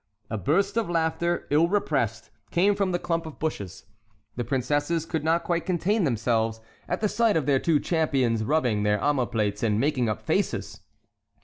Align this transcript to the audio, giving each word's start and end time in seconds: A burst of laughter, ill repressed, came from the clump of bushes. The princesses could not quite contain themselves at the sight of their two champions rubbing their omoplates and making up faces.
A 0.31 0.37
burst 0.39 0.77
of 0.77 0.89
laughter, 0.89 1.45
ill 1.51 1.67
repressed, 1.67 2.31
came 2.49 2.73
from 2.73 2.91
the 2.91 2.97
clump 2.97 3.27
of 3.27 3.37
bushes. 3.37 3.85
The 4.35 4.43
princesses 4.43 5.05
could 5.05 5.23
not 5.23 5.43
quite 5.43 5.63
contain 5.63 6.05
themselves 6.05 6.59
at 6.89 7.01
the 7.01 7.07
sight 7.07 7.37
of 7.37 7.45
their 7.45 7.59
two 7.59 7.79
champions 7.79 8.43
rubbing 8.43 8.81
their 8.81 8.97
omoplates 8.99 9.61
and 9.61 9.79
making 9.79 10.09
up 10.09 10.23
faces. 10.23 10.79